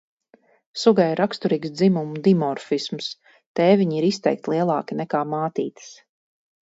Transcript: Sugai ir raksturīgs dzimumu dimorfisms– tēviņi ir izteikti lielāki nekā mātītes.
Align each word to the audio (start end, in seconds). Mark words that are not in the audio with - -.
Sugai 0.83 1.05
ir 1.15 1.19
raksturīgs 1.23 1.73
dzimumu 1.81 2.23
dimorfisms– 2.27 3.09
tēviņi 3.61 4.01
ir 4.01 4.09
izteikti 4.09 4.53
lielāki 4.55 4.99
nekā 5.03 5.23
mātītes. 5.35 5.93